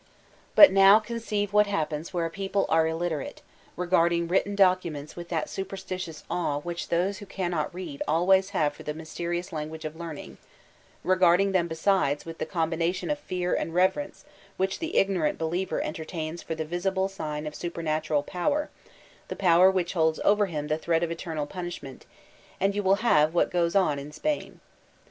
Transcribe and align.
But 0.55 0.71
now 0.71 0.97
conceive 0.99 1.53
what 1.53 1.67
happens 1.67 2.11
where 2.11 2.25
a 2.25 2.31
people 2.31 2.65
are 2.69 2.87
illiterate, 2.87 3.43
regarding 3.75 4.27
written 4.27 4.55
documents 4.55 5.15
with 5.15 5.29
that 5.29 5.47
super 5.47 5.75
stitious 5.77 6.23
awe 6.27 6.57
which 6.57 6.87
those 6.87 7.19
who 7.19 7.27
cannot 7.27 7.71
read 7.71 8.01
always 8.07 8.49
have 8.49 8.73
for 8.73 8.81
the 8.81 8.95
mjrsterious 8.95 9.51
language 9.51 9.85
of 9.85 9.95
learning; 9.95 10.39
r^arding 11.05 11.51
them 11.51 11.67
be 11.67 11.75
sides 11.75 12.25
with 12.25 12.39
the 12.39 12.47
combination 12.47 13.11
of 13.11 13.19
fear 13.19 13.53
and 13.53 13.75
reverence 13.75 14.25
which 14.57 14.79
the 14.79 14.97
ignorant 14.97 15.37
believer 15.37 15.79
entertains 15.83 16.41
for 16.41 16.55
the 16.55 16.65
visible 16.65 17.07
sign 17.07 17.45
of 17.45 17.53
Supernatural 17.53 18.23
Power, 18.23 18.71
the 19.27 19.35
Power 19.35 19.69
which 19.69 19.93
holds 19.93 20.19
over 20.25 20.47
him 20.47 20.65
the 20.67 20.79
threat 20.79 21.03
of 21.03 21.11
eternal 21.11 21.45
punishment,— 21.45 22.07
and 22.59 22.73
you 22.73 22.81
will 22.81 22.95
have 23.05 23.35
what 23.35 23.51
goes 23.51 23.75
on 23.75 23.99
in 23.99 24.11
Spain. 24.11 24.61